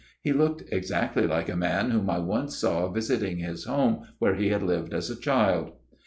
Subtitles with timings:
[0.19, 4.49] He looked exactly like a man whom I once saw visiting his home where he
[4.49, 5.73] had lived as a child.'